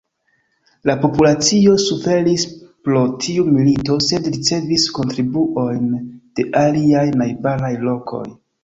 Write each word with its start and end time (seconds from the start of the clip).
La 0.89 0.95
populacio 1.03 1.73
suferis 1.83 2.45
pro 2.87 3.03
tiu 3.27 3.45
milito, 3.59 3.99
sed 4.09 4.33
ricevis 4.37 4.89
kontribuojn 4.99 5.89
de 6.41 6.51
aliaj 6.67 7.09
najbaraj 7.23 7.75
lokoj. 7.89 8.29